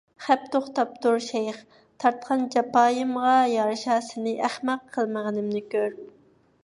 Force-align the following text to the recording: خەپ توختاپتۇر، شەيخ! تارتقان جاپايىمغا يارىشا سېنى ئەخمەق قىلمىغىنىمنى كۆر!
خەپ 0.27 0.45
توختاپتۇر، 0.53 1.17
شەيخ! 1.25 1.59
تارتقان 2.03 2.47
جاپايىمغا 2.55 3.35
يارىشا 3.53 3.99
سېنى 4.09 4.35
ئەخمەق 4.49 4.89
قىلمىغىنىمنى 4.97 5.63
كۆر! 5.77 5.99